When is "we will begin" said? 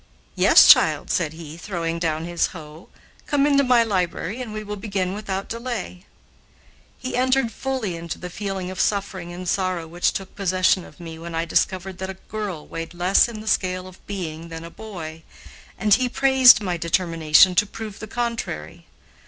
4.51-5.13